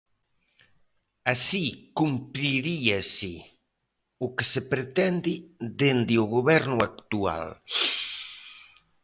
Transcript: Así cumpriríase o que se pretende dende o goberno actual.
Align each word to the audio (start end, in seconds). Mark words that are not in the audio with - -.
Así 1.33 1.63
cumpriríase 1.99 3.33
o 4.25 4.27
que 4.35 4.45
se 4.51 4.61
pretende 4.71 5.33
dende 5.79 6.13
o 6.23 6.25
goberno 6.35 6.75
actual. 6.89 7.45